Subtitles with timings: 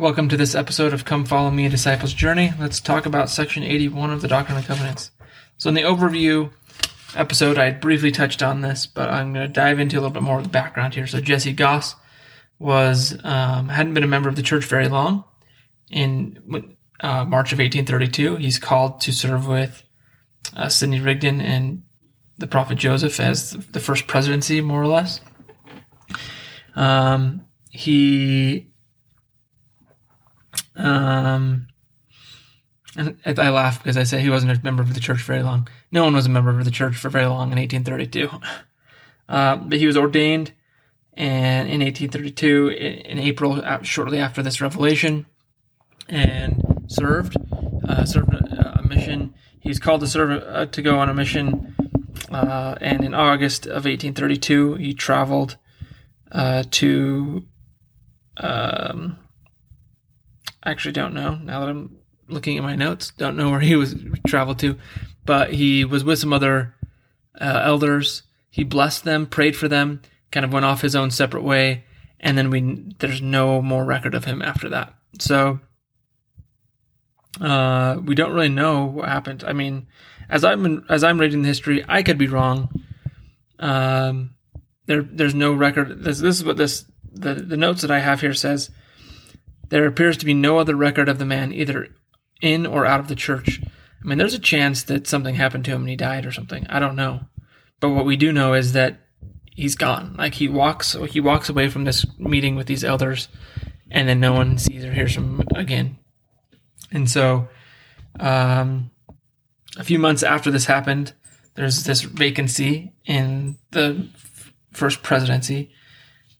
[0.00, 2.54] Welcome to this episode of Come Follow Me, a Disciple's Journey.
[2.58, 5.10] Let's talk about section 81 of the Doctrine and Covenants.
[5.58, 6.50] So, in the overview
[7.14, 10.22] episode, I briefly touched on this, but I'm going to dive into a little bit
[10.22, 11.06] more of the background here.
[11.06, 11.96] So, Jesse Gause
[12.58, 15.24] was um, hadn't been a member of the church very long.
[15.90, 16.38] In
[17.00, 19.82] uh, March of 1832, he's called to serve with
[20.56, 21.82] uh, Sidney Rigdon and
[22.38, 25.20] the prophet Joseph as the first presidency, more or less.
[26.74, 28.69] Um, he
[30.80, 31.68] um,
[32.96, 35.68] and I laugh because I say he wasn't a member of the church very long.
[35.92, 38.28] No one was a member of the church for very long in 1832.
[39.28, 40.52] Uh, but he was ordained
[41.14, 45.26] and in 1832 in, April, uh, shortly after this revelation,
[46.08, 47.36] and served
[47.88, 49.34] uh, served a, a, mission.
[49.60, 51.74] He's called to serve uh, to go on a mission,
[52.30, 55.56] uh, and in August of 1832, he traveled
[56.32, 57.44] uh, to.
[58.38, 59.18] Um,
[60.70, 63.12] actually, don't know now that I'm looking at my notes.
[63.18, 63.94] Don't know where he was
[64.26, 64.78] traveled to,
[65.24, 66.74] but he was with some other
[67.40, 68.22] uh, elders.
[68.50, 71.84] He blessed them, prayed for them, kind of went off his own separate way,
[72.18, 74.94] and then we there's no more record of him after that.
[75.18, 75.60] So
[77.40, 79.44] uh, we don't really know what happened.
[79.46, 79.86] I mean,
[80.28, 82.68] as I'm as I'm reading the history, I could be wrong.
[83.58, 84.34] Um,
[84.86, 86.02] there there's no record.
[86.02, 88.70] This this is what this the the notes that I have here says.
[89.70, 91.88] There appears to be no other record of the man either
[92.40, 93.60] in or out of the church.
[93.62, 96.66] I mean, there's a chance that something happened to him and he died or something.
[96.68, 97.20] I don't know.
[97.80, 99.00] But what we do know is that
[99.54, 100.14] he's gone.
[100.18, 103.28] Like he walks he walks away from this meeting with these elders
[103.90, 105.98] and then no one sees or hears from him again.
[106.92, 107.48] And so
[108.18, 108.90] um,
[109.76, 111.14] a few months after this happened,
[111.54, 114.08] there's this vacancy in the
[114.72, 115.72] first presidency.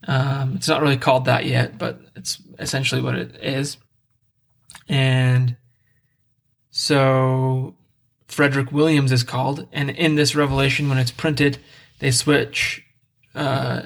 [0.06, 3.77] Um, it's not really called that yet, but it's essentially what it is.
[4.88, 5.56] And
[6.71, 7.77] so
[8.27, 11.59] Frederick Williams is called, and in this revelation, when it's printed,
[11.99, 12.83] they switch
[13.34, 13.83] uh,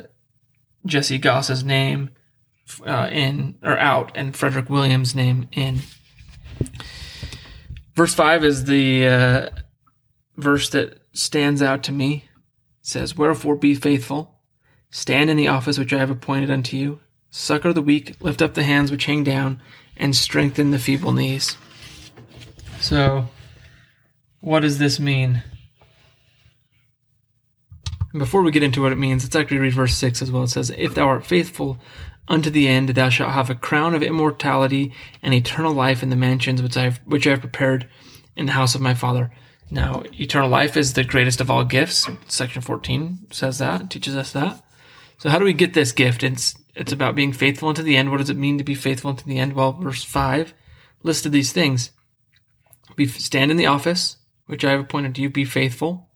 [0.87, 2.11] Jesse Gause's name
[2.87, 5.81] uh, in or out, and Frederick Williams' name in.
[7.95, 9.49] Verse five is the uh,
[10.37, 12.25] verse that stands out to me.
[12.81, 14.34] It says, "Wherefore be faithful,
[14.95, 18.55] stand in the office which I have appointed unto you, succor the weak, lift up
[18.55, 19.61] the hands which hang down,
[19.97, 21.57] and strengthen the feeble knees."
[22.79, 23.29] So,
[24.41, 25.43] what does this mean?
[28.17, 30.45] Before we get into what it means, let's actually read verse 6 as well.
[30.45, 31.81] It says, If thou art faithful
[32.29, 36.17] unto the end, thou shalt have a crown of immortality and eternal life in the
[36.17, 37.89] mansions which I have, which I have prepared
[38.37, 39.33] in the house of my Father.
[39.73, 42.09] Now, eternal life is the greatest of all gifts.
[42.29, 44.63] Section 14 says that, teaches us that.
[45.19, 46.23] So, how do we get this gift?
[46.23, 48.11] It's, it's about being faithful unto the end.
[48.11, 49.55] What does it mean to be faithful unto the end?
[49.55, 50.55] Well, verse 5
[51.03, 51.91] listed these things
[52.97, 54.17] be, stand in the office,
[54.47, 55.31] which I have appointed to you.
[55.31, 56.09] Be faithful.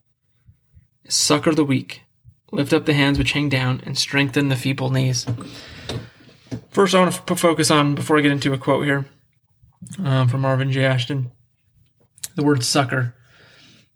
[1.09, 2.03] Succor the weak.
[2.51, 5.27] Lift up the hands which hang down and strengthen the feeble knees.
[6.71, 9.07] First, I want to focus on, before I get into a quote here
[10.03, 10.85] um, from Marvin J.
[10.85, 11.31] Ashton,
[12.37, 13.15] the word succor.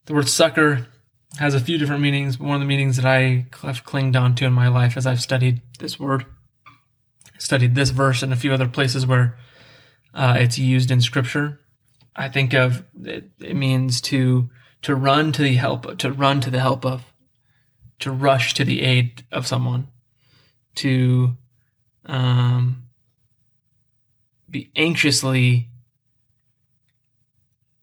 [0.07, 0.87] The word succor
[1.39, 4.35] has a few different meanings, but one of the meanings that I have clinged on
[4.37, 6.27] to in my life as I've studied this word,
[7.39, 9.39] studied this verse and a few other places where
[10.15, 11.61] uh, it's used in Scripture,
[12.15, 14.51] I think of it, it means to
[14.83, 17.05] to run to the help to run to the help of
[18.01, 19.89] to rush to the aid of someone
[20.75, 21.37] to
[22.07, 22.85] um,
[24.51, 25.69] be anxiously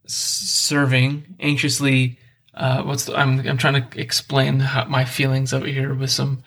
[0.05, 2.18] serving anxiously
[2.59, 6.43] uh, what's the, I'm I'm trying to explain how, my feelings over here with some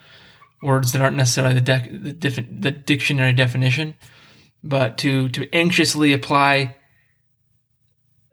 [0.61, 3.95] words that aren't necessarily the, dec- the, the dictionary definition,
[4.63, 6.77] but to to anxiously apply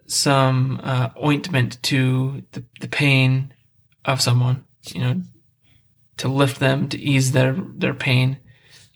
[0.06, 3.54] some uh, ointment to the, the pain
[4.04, 5.22] of someone, you know,
[6.16, 8.38] to lift them, to ease their, their pain.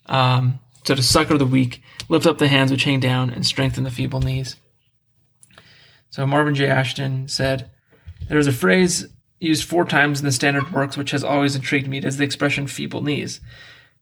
[0.07, 3.85] Um, so to succor the weak, lift up the hands which hang down, and strengthen
[3.85, 4.57] the feeble knees.
[6.11, 6.67] So Marvin J.
[6.67, 7.71] Ashton said,
[8.29, 9.07] There is a phrase
[9.41, 11.99] used four times in the standard works which has always intrigued me.
[11.99, 13.41] It is the expression feeble knees.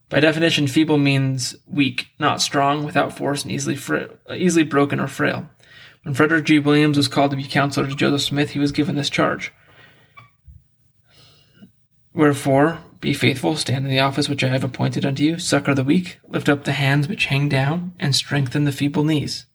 [0.09, 3.79] By definition, feeble means weak, not strong, without force, and easily,
[4.31, 5.49] easily broken or frail.
[6.03, 6.59] When Frederick G.
[6.59, 9.53] Williams was called to be counselor to Joseph Smith, he was given this charge.
[12.13, 15.83] Wherefore, be faithful, stand in the office which I have appointed unto you, succor the
[15.83, 19.47] weak, lift up the hands which hang down, and strengthen the feeble knees.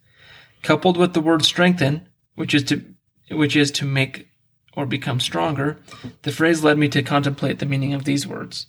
[0.64, 2.84] Coupled with the word strengthen, which is to
[3.30, 4.30] which is to make
[4.78, 5.80] or become stronger,
[6.22, 8.68] the phrase led me to contemplate the meaning of these words.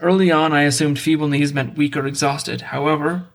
[0.00, 2.62] Early on, I assumed feeble knees meant weak or exhausted.
[2.62, 3.26] However,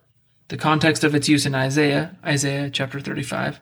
[0.47, 3.59] the context of its use in Isaiah, Isaiah chapter 35,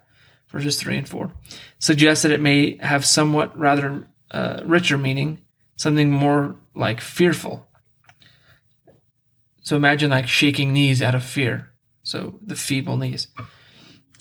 [0.47, 1.29] verses 3 and 4,
[1.77, 5.41] suggests that it may have somewhat rather uh, richer meaning,
[5.75, 7.67] something more like fearful.
[9.61, 11.73] So imagine like shaking knees out of fear.
[12.01, 13.27] So the feeble knees.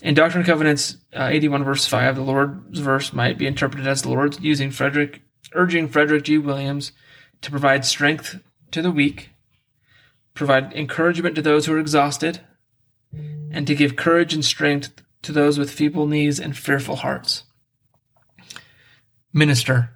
[0.01, 4.03] In Doctrine and Covenants uh, 81 verse 5, the Lord's verse might be interpreted as
[4.03, 5.21] the Lord using Frederick,
[5.53, 6.37] urging Frederick G.
[6.37, 6.91] Williams
[7.41, 8.39] to provide strength
[8.71, 9.31] to the weak,
[10.33, 12.41] provide encouragement to those who are exhausted,
[13.51, 17.43] and to give courage and strength to those with feeble knees and fearful hearts.
[19.33, 19.91] Minister.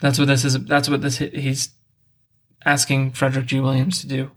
[0.00, 0.58] That's what this is.
[0.64, 1.70] That's what this he's
[2.64, 3.60] asking Frederick G.
[3.60, 4.32] Williams to do.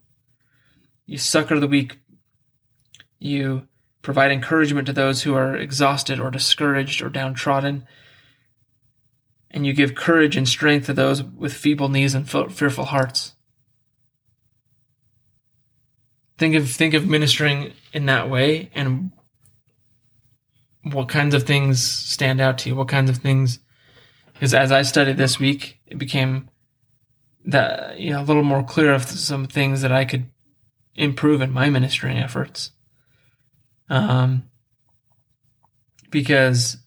[1.05, 1.97] You succor the weak.
[3.17, 3.67] You
[4.01, 7.85] provide encouragement to those who are exhausted or discouraged or downtrodden.
[9.51, 13.35] And you give courage and strength to those with feeble knees and fearful hearts.
[16.37, 19.11] Think of think of ministering in that way and
[20.83, 22.75] what kinds of things stand out to you?
[22.75, 23.59] What kinds of things
[24.39, 26.49] because as I studied this week, it became
[27.45, 30.29] that you know a little more clear of some things that I could
[30.95, 32.71] improve in my ministering efforts.
[33.89, 34.43] Um,
[36.11, 36.77] because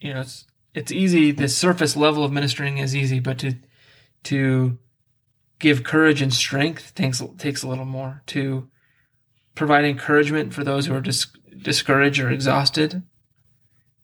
[0.00, 1.30] you know it's it's easy.
[1.30, 3.54] The surface level of ministering is easy, but to
[4.24, 4.78] to
[5.58, 8.22] give courage and strength takes takes a little more.
[8.28, 8.68] To
[9.54, 11.26] provide encouragement for those who are dis-
[11.62, 13.02] discouraged or exhausted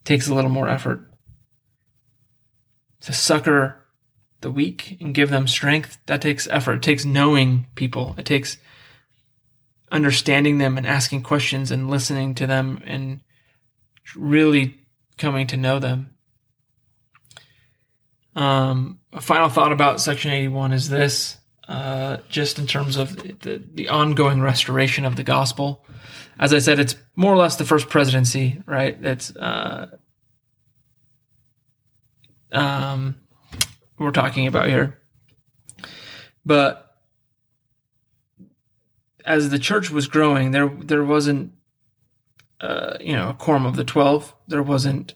[0.04, 1.10] takes a little more effort.
[3.02, 3.86] To succor
[4.40, 6.74] the weak and give them strength, that takes effort.
[6.74, 8.14] It takes knowing people.
[8.18, 8.58] It takes
[9.90, 13.20] understanding them and asking questions and listening to them and
[14.16, 14.78] really
[15.16, 16.14] coming to know them.
[18.36, 21.38] Um, a final thought about Section 81 is this
[21.68, 25.84] uh, just in terms of the, the ongoing restoration of the gospel.
[26.38, 28.96] As I said, it's more or less the first presidency, right?
[29.02, 29.88] It's uh,
[32.52, 33.16] um,
[33.98, 34.98] we're talking about here.
[36.46, 36.87] But
[39.28, 41.52] as the church was growing, there there wasn't
[42.60, 44.34] uh, you know a quorum of the twelve.
[44.48, 45.14] There wasn't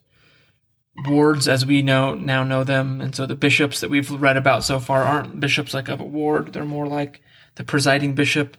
[1.06, 4.64] wards as we know now know them, and so the bishops that we've read about
[4.64, 6.52] so far aren't bishops like of a ward.
[6.52, 7.22] They're more like
[7.54, 8.58] the presiding bishop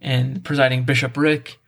[0.00, 1.58] and presiding bishopric.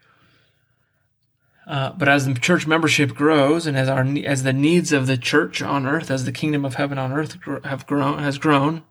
[1.66, 5.18] Uh, but as the church membership grows, and as our as the needs of the
[5.18, 8.82] church on earth, as the kingdom of heaven on earth have grown has grown,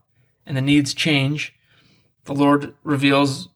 [0.45, 1.55] and the needs change,
[2.25, 3.49] the Lord reveals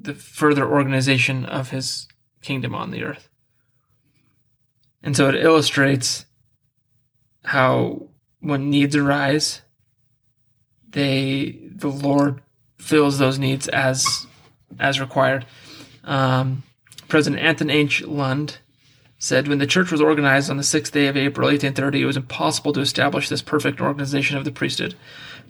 [0.00, 2.08] the further organization of His
[2.42, 3.28] kingdom on the earth.
[5.02, 6.26] And so it illustrates
[7.44, 8.08] how
[8.40, 9.62] when needs arise,
[10.88, 12.42] they the Lord
[12.78, 14.26] fills those needs as
[14.78, 15.46] as required.
[16.04, 16.62] Um,
[17.08, 18.02] President Anthony H.
[18.02, 18.58] Lund
[19.20, 22.16] said when the church was organized on the sixth day of April, 1830, it was
[22.16, 24.94] impossible to establish this perfect organization of the priesthood.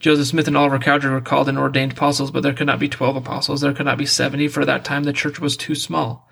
[0.00, 2.88] Joseph Smith and Oliver Cowdery were called and ordained apostles, but there could not be
[2.88, 3.60] 12 apostles.
[3.60, 6.28] There could not be 70, for at that time the church was too small.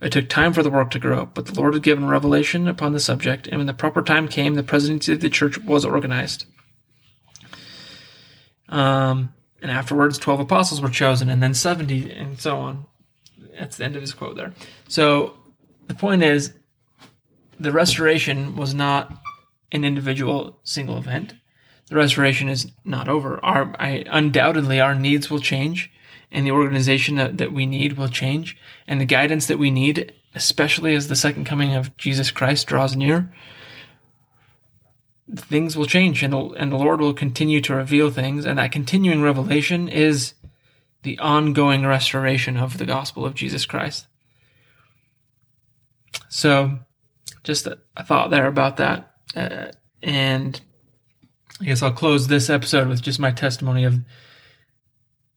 [0.00, 2.92] It took time for the work to grow, but the Lord had given revelation upon
[2.92, 6.46] the subject, and when the proper time came, the presidency of the church was organized.
[8.68, 12.86] Um, and afterwards, 12 apostles were chosen, and then 70, and so on.
[13.58, 14.54] That's the end of his quote there.
[14.86, 15.34] So
[15.88, 16.52] the point is,
[17.58, 19.12] the restoration was not
[19.72, 21.34] an individual single event.
[21.88, 23.42] The restoration is not over.
[23.44, 25.90] Our I, undoubtedly our needs will change,
[26.30, 30.12] and the organization that, that we need will change, and the guidance that we need,
[30.34, 33.32] especially as the second coming of Jesus Christ draws near,
[35.34, 38.72] things will change, and the, and the Lord will continue to reveal things, and that
[38.72, 40.34] continuing revelation is
[41.02, 44.06] the ongoing restoration of the gospel of Jesus Christ.
[46.28, 46.80] So,
[47.48, 50.60] just a, thought there about that, uh, and
[51.58, 54.00] I guess I'll close this episode with just my testimony of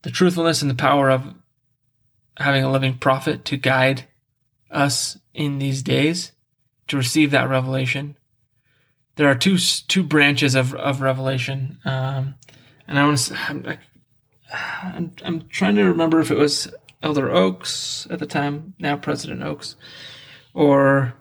[0.02, 1.34] the truthfulness and the power of
[2.36, 4.04] having a living prophet to guide
[4.70, 6.32] us in these days
[6.88, 8.18] to receive that revelation.
[9.16, 12.34] There are two two branches of of revelation, um,
[12.86, 13.38] and I want to.
[13.48, 13.78] I'm,
[14.82, 16.70] I'm, I'm trying to remember if it was
[17.02, 19.76] Elder Oaks at the time, now President Oaks,
[20.52, 21.14] or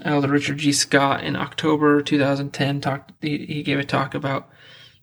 [0.00, 0.72] Elder Richard G.
[0.72, 3.12] Scott in October 2010 talked.
[3.20, 4.48] He, he gave a talk about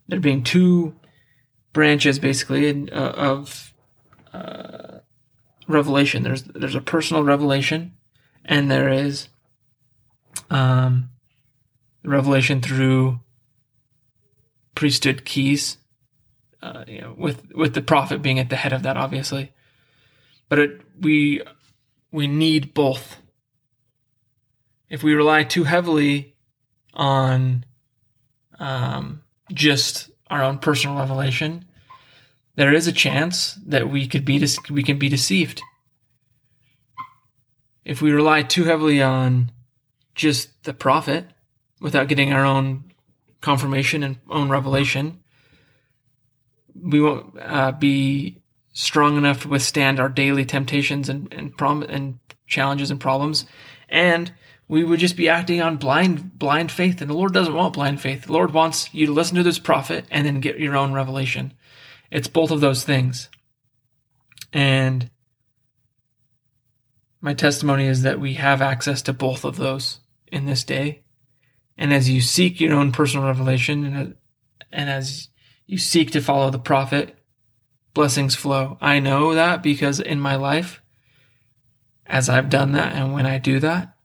[0.08, 0.96] there being two
[1.72, 3.72] branches, basically, in, uh, of
[4.32, 4.98] uh,
[5.68, 6.22] revelation.
[6.22, 7.92] There's there's a personal revelation,
[8.44, 9.28] and there is
[10.50, 11.10] um,
[12.04, 13.20] revelation through
[14.74, 15.78] priesthood keys.
[16.62, 19.52] Uh, you know, with with the prophet being at the head of that, obviously.
[20.48, 21.42] But it, we
[22.10, 23.19] we need both.
[24.90, 26.34] If we rely too heavily
[26.92, 27.64] on
[28.58, 31.64] um, just our own personal revelation,
[32.56, 35.62] there is a chance that we could be we can be deceived.
[37.84, 39.52] If we rely too heavily on
[40.14, 41.24] just the prophet
[41.80, 42.92] without getting our own
[43.40, 45.20] confirmation and own revelation,
[46.74, 48.42] we won't uh, be
[48.72, 52.18] strong enough to withstand our daily temptations and and, prom- and
[52.48, 53.46] challenges and problems,
[53.88, 54.32] and
[54.70, 57.00] we would just be acting on blind blind faith.
[57.00, 58.26] And the Lord doesn't want blind faith.
[58.26, 61.54] The Lord wants you to listen to this prophet and then get your own revelation.
[62.08, 63.28] It's both of those things.
[64.52, 65.10] And
[67.20, 69.98] my testimony is that we have access to both of those
[70.28, 71.02] in this day.
[71.76, 74.14] And as you seek your own personal revelation and,
[74.70, 75.30] and as
[75.66, 77.18] you seek to follow the prophet,
[77.92, 78.78] blessings flow.
[78.80, 80.80] I know that because in my life,
[82.06, 83.96] as I've done that and when I do that,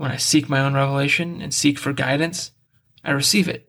[0.00, 2.52] when I seek my own revelation and seek for guidance,
[3.04, 3.68] I receive it.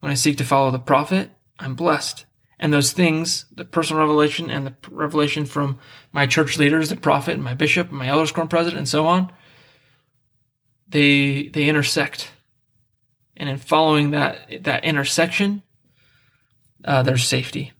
[0.00, 2.24] When I seek to follow the prophet, I'm blessed.
[2.58, 5.78] And those things, the personal revelation and the revelation from
[6.10, 9.06] my church leaders, the prophet, and my bishop, and my elders quorum president, and so
[9.06, 9.30] on,
[10.88, 12.30] they they intersect.
[13.36, 15.62] And in following that that intersection,
[16.82, 17.72] uh, there's safety.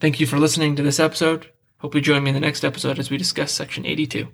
[0.00, 1.50] Thank you for listening to this episode.
[1.78, 4.28] Hope you join me in the next episode as we discuss section 82.